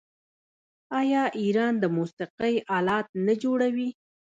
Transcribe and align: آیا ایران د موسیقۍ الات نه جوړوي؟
آیا 0.99 1.23
ایران 1.41 1.73
د 1.79 1.85
موسیقۍ 1.97 2.55
الات 2.77 3.07
نه 3.25 3.33
جوړوي؟ 3.43 3.89